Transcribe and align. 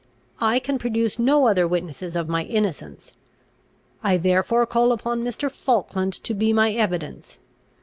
I 0.39 0.57
can 0.57 0.79
produce 0.79 1.19
no 1.19 1.45
other 1.45 1.67
witnesses 1.67 2.15
of 2.15 2.27
my 2.27 2.41
innocence; 2.45 3.13
I 4.01 4.17
therefore 4.17 4.65
call 4.65 4.91
upon 4.91 5.23
Mr. 5.23 5.47
Falkland 5.51 6.13
to 6.23 6.33
be 6.33 6.51
my 6.53 6.71
evidence. 6.73 7.37